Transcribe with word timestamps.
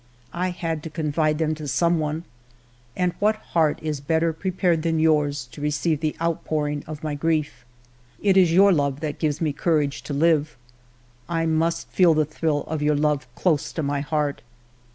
I 0.33 0.49
had 0.49 0.81
to 0.81 0.89
confide 0.89 1.37
them 1.37 1.49
56 1.51 1.77
FIVE 1.79 1.91
YEARS 1.91 1.95
OF 1.95 1.99
MY 1.99 2.05
LIFE 2.07 2.13
to 2.15 2.17
some 2.17 2.23
one! 2.23 2.23
And 2.95 3.13
what 3.19 3.35
heart 3.35 3.77
is 3.83 4.01
better 4.01 4.33
pre 4.33 4.49
pared 4.49 4.81
than 4.81 4.99
yours 4.99 5.45
to 5.51 5.61
receive 5.61 5.99
the 5.99 6.15
outpouring 6.19 6.83
of 6.87 7.03
my 7.03 7.13
grief?... 7.13 7.63
It 8.19 8.35
is 8.35 8.51
your 8.51 8.73
love 8.73 9.01
that 9.01 9.19
gives 9.19 9.41
me 9.41 9.53
cour 9.53 9.79
age 9.83 10.01
to 10.01 10.13
live. 10.15 10.57
I 11.29 11.45
must 11.45 11.87
feel 11.89 12.15
the 12.15 12.25
thrill 12.25 12.63
of 12.63 12.81
your 12.81 12.95
love 12.95 13.27
close 13.35 13.71
to 13.73 13.83
my 13.83 13.99
heart. 14.01 14.41